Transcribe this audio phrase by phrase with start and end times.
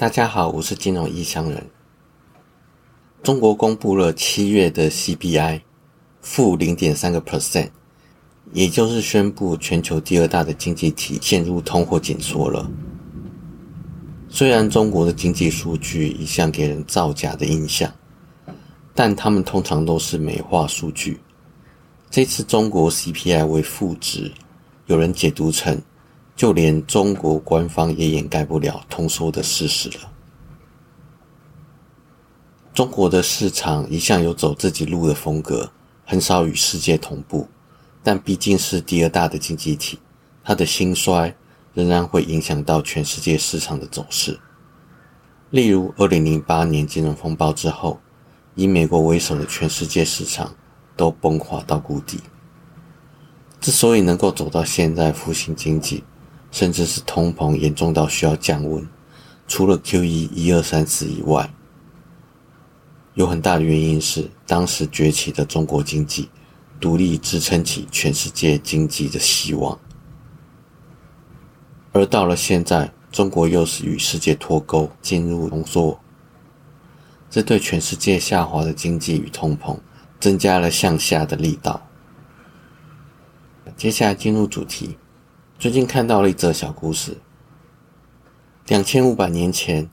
[0.00, 1.62] 大家好，我是金融异乡人。
[3.22, 5.60] 中国公布了七月的 CPI，
[6.22, 7.68] 负零点三个 percent，
[8.54, 12.66] 也就是宣布全球第二大的经济体陷入通货紧缩了。
[14.30, 17.92] 虽然中国的经济数据一向给人造假的印象，
[18.94, 21.20] 但他们通常都是美化数据。
[22.08, 24.32] 这次中国 CPI 为负值，
[24.86, 25.78] 有人解读成。
[26.40, 30.10] 就连中国官方也掩盖不了通缩的事实了。
[32.72, 35.70] 中国的市场一向有走自己路的风格，
[36.06, 37.46] 很少与世界同步。
[38.02, 39.98] 但毕竟是第二大的经济体，
[40.42, 41.36] 它的兴衰
[41.74, 44.40] 仍然会影响到全世界市场的走势。
[45.50, 48.00] 例如，二零零八年金融风暴之后，
[48.54, 50.54] 以美国为首的全世界市场
[50.96, 52.18] 都崩垮到谷底。
[53.60, 56.02] 之所以能够走到现在复兴经济，
[56.50, 58.86] 甚至是通膨严重到需要降温，
[59.46, 61.48] 除了 Q E 一二三四以外，
[63.14, 66.28] 有很大的原因是当时崛起的中国经济
[66.80, 69.78] 独立支撑起全世界经济的希望，
[71.92, 76.00] 而到了现在，中国又是与世界脱钩，进入浓缩，
[77.28, 79.76] 这对全世界下滑的经济与通膨
[80.18, 81.86] 增加了向下的力道。
[83.76, 84.96] 接下来进入主题。
[85.60, 87.18] 最近看到了一则小故事。
[88.68, 89.90] 两千五百年前，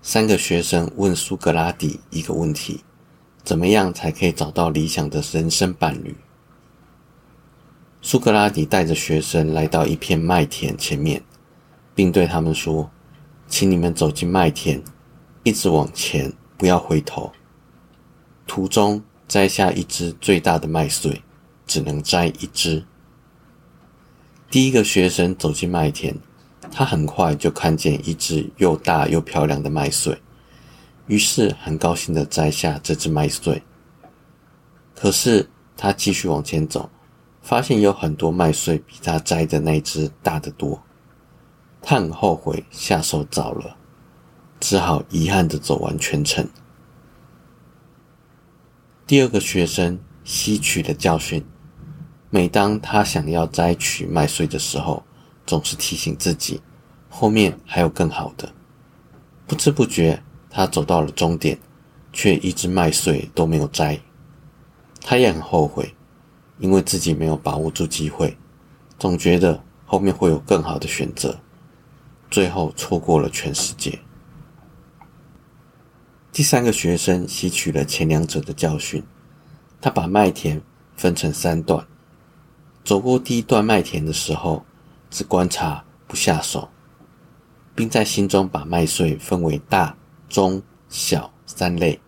[0.00, 2.84] 三个学生问苏格拉底一个问题：
[3.42, 6.14] 怎么样才可以找到理想的人生伴侣？
[8.00, 11.20] 苏格拉底带着学生来到一片麦田前面，
[11.96, 12.88] 并对他们说
[13.48, 14.80] ：“请你们走进麦田，
[15.42, 17.32] 一直往前，不要回头。
[18.46, 21.20] 途中摘下一只最大的麦穗，
[21.66, 22.84] 只能摘一只。”
[24.52, 26.14] 第一个学生走进麦田，
[26.70, 30.20] 他很快就看见一只又大又漂亮的麦穗，
[31.06, 33.62] 于是很高兴的摘下这只麦穗。
[34.94, 36.90] 可是他继续往前走，
[37.40, 40.82] 发现有很多麦穗比他摘的那只大得多，
[41.80, 43.74] 他很后悔下手早了，
[44.60, 46.46] 只好遗憾的走完全程。
[49.06, 51.42] 第二个学生吸取了教训。
[52.34, 55.04] 每当他想要摘取麦穗的时候，
[55.46, 56.62] 总是提醒自己，
[57.10, 58.50] 后面还有更好的。
[59.46, 61.58] 不知不觉，他走到了终点，
[62.10, 64.00] 却一只麦穗都没有摘。
[65.02, 65.94] 他也很后悔，
[66.58, 68.34] 因为自己没有把握住机会，
[68.98, 71.38] 总觉得后面会有更好的选择，
[72.30, 73.98] 最后错过了全世界。
[76.32, 79.04] 第三个学生吸取了前两者的教训，
[79.82, 80.62] 他把麦田
[80.96, 81.86] 分成三段。
[82.84, 84.64] 走过第一段麦田的时候，
[85.08, 86.68] 只观察不下手，
[87.74, 89.96] 并在心中把麦穗分为大、
[90.28, 92.00] 中、小三类。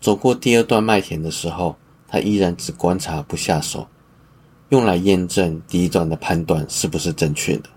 [0.00, 3.86] 走过第二段麦田的时候，他依然只观察不下手，
[4.70, 7.68] 用来验证第一段的判断是不是正确的。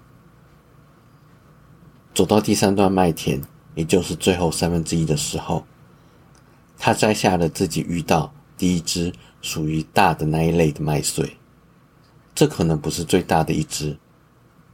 [2.13, 3.41] 走到第三段麦田，
[3.75, 5.65] 也就是最后三分之一的时候，
[6.77, 11.37] 他摘下了自己遇到第一只属于大的那一类的麦穗。
[12.33, 13.97] 这可能不是最大的一只，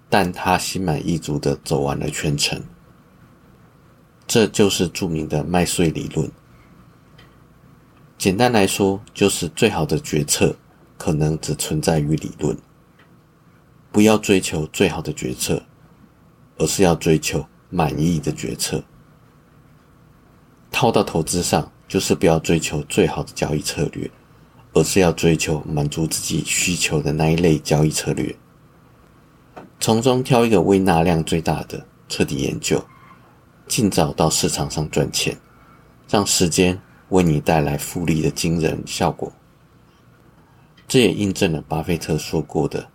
[0.10, 2.62] 但他心满意足的走完了全程。
[4.26, 6.30] 这就是著名的麦穗理论。
[8.18, 10.56] 简单来说，就是最好的决策
[10.98, 12.58] 可能只存在于理论。
[13.92, 15.64] 不要追求最好的决策，
[16.58, 18.84] 而是要追求满意的决策。
[20.72, 24.10] 套到投资上，就是不要追求最好的交易策略。
[24.78, 28.36] 而是要追求满足自己需求的那一类交易策略，
[29.80, 32.86] 从中挑一个微纳量最大的，彻底研究，
[33.68, 35.36] 尽早到市场上赚钱，
[36.08, 36.80] 让时间
[37.10, 39.34] 为你带来复利的惊人效果。
[40.88, 42.88] 这也印证了巴菲特说过的：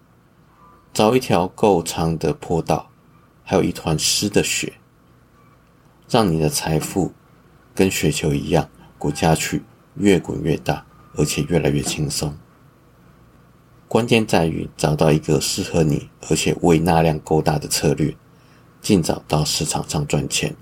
[0.95, 2.89] 找一条够长的坡道，
[3.43, 4.73] 还有一团湿的雪，
[6.09, 7.13] 让你的财富
[7.75, 9.65] 跟雪球一样滚下去，
[9.97, 10.87] 越滚越大。
[11.17, 12.37] 而且越来越轻松。
[13.89, 18.17] 关键在于找到一个适合你而且未纳量够大的策略，
[18.81, 20.57] 尽早到市场上赚钱，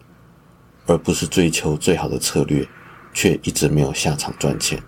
[0.87, 2.67] 而不是追求最好的策略，
[3.14, 4.82] 却一直没有下场赚钱。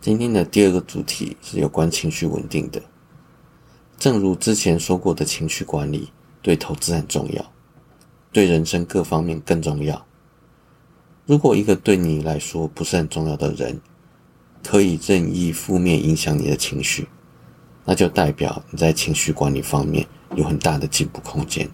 [0.00, 2.80] 今天的第二个主题是有关情绪稳定的。
[3.98, 7.52] 正如之前说过的情绪管理，对投资很重要，
[8.32, 10.06] 对人生各方面更重要。
[11.32, 13.80] 如果一个对你来说不是很重要的人，
[14.62, 17.08] 可以任意负面影响你的情绪，
[17.86, 21.66] 那就代表你在情绪管理方面有很大的进步空间，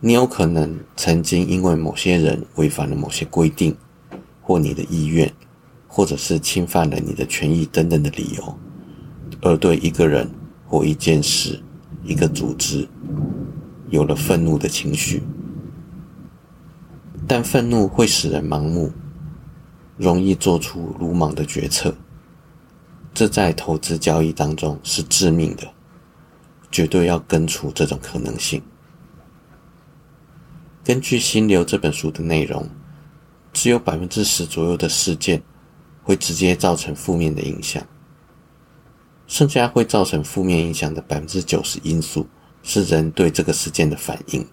[0.00, 3.76] 你有可能曾经因为某些人违反了某些规定，
[4.40, 5.30] 或你的意愿，
[5.86, 8.58] 或者是侵犯了你的权益等等的理由，
[9.42, 10.26] 而对一个人
[10.66, 11.62] 或一件事、
[12.02, 12.88] 一个组织
[13.90, 15.22] 有了愤怒的情绪。
[17.32, 18.90] 但愤怒会使人盲目，
[19.96, 21.94] 容易做出鲁莽的决策。
[23.14, 25.62] 这在投资交易当中是致命的，
[26.72, 28.60] 绝对要根除这种可能性。
[30.82, 32.68] 根据《心流》这本书的内容，
[33.52, 35.40] 只有百分之十左右的事件
[36.02, 37.80] 会直接造成负面的影响，
[39.28, 42.26] 剩下会造成负面影响的百分之九十因素
[42.64, 44.44] 是人对这个事件的反应。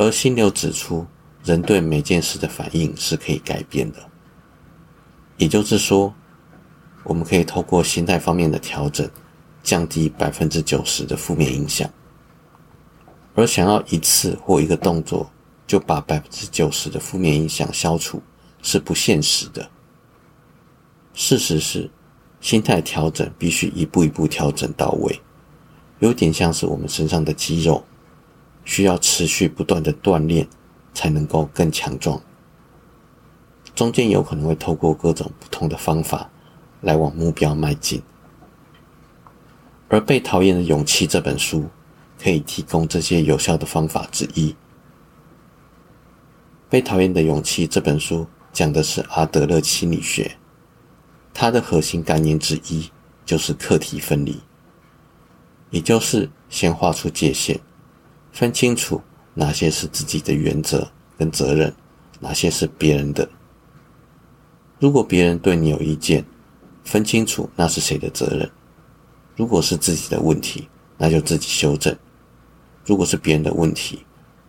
[0.00, 1.06] 而《心流》指出，
[1.44, 3.98] 人对每件事的反应是可以改变的，
[5.36, 6.12] 也就是说。
[7.02, 9.08] 我们可以透过心态方面的调整，
[9.62, 11.88] 降低百分之九十的负面影响。
[13.34, 15.30] 而想要一次或一个动作
[15.66, 18.22] 就把百分之九十的负面影响消除，
[18.62, 19.68] 是不现实的。
[21.14, 21.90] 事实是，
[22.40, 25.20] 心态调整必须一步一步调整到位，
[26.00, 27.82] 有点像是我们身上的肌肉，
[28.64, 30.48] 需要持续不断的锻炼，
[30.94, 32.20] 才能够更强壮。
[33.74, 36.30] 中间有可能会透过各种不同的方法。
[36.82, 38.02] 来往目标迈进，
[39.90, 41.68] 而《被讨厌的勇气》这本书
[42.18, 44.52] 可以提供这些有效的方法之一。
[46.70, 50.38] 《被讨厌的勇气》这本书讲的是阿德勒心理学，
[51.34, 52.90] 它的核心概念之一
[53.26, 54.40] 就是课题分离，
[55.68, 57.60] 也就是先画出界限，
[58.32, 59.00] 分清楚
[59.34, 61.72] 哪些是自己的原则跟责任，
[62.20, 63.28] 哪些是别人的。
[64.78, 66.24] 如果别人对你有意见，
[66.84, 68.50] 分清楚那是谁的责任。
[69.36, 71.94] 如果是自己的问题，那就自己修正；
[72.84, 74.04] 如果是别人的问题，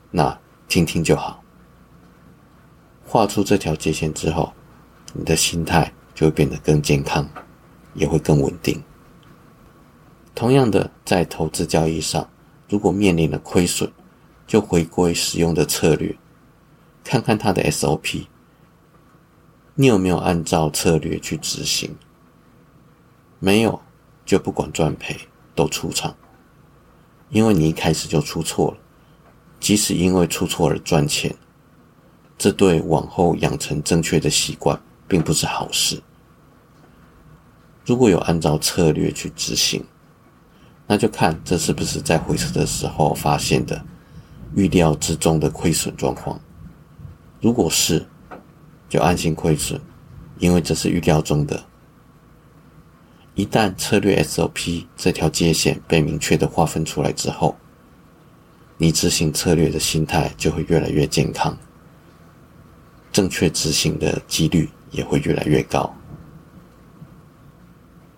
[0.10, 0.38] 那
[0.68, 1.44] 听听就好。
[3.06, 4.54] 画出这条界限之后，
[5.14, 7.28] 你的心态就会变得更健康，
[7.94, 8.82] 也会更稳定。
[10.34, 12.30] 同样的，在投资交易上，
[12.72, 13.92] 如果面临了亏损，
[14.48, 16.16] 就回归使用的策略，
[17.04, 18.28] 看看它的 SOP，
[19.76, 21.94] 你有没有按照策略去执行？
[23.40, 23.82] 没有，
[24.26, 25.18] 就不管赚赔
[25.54, 26.16] 都出场，
[27.30, 28.78] 因为你一开始就出错了。
[29.60, 31.36] 即使因为出错而赚钱，
[32.38, 36.02] 这对往后养成正确的习惯并不是好事。
[37.86, 39.84] 如果有按照策略去执行，
[40.92, 43.82] 那就看这是不是在回撤的时候发现的
[44.56, 46.38] 预料之中的亏损状况。
[47.40, 48.06] 如果是，
[48.90, 49.80] 就安心亏损，
[50.38, 51.64] 因为这是预料中的。
[53.36, 57.56] 一旦策略 SOP 这条界限被明确的划分出来之后，
[58.78, 61.58] 你执行策略的心态就会越来越健康，
[63.14, 65.96] 正确执行的几率也会越来越高。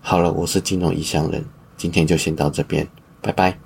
[0.01, 1.45] 好了，我是金融异乡人，
[1.83, 2.87] 今天就先到这边，
[3.21, 3.62] 拜拜。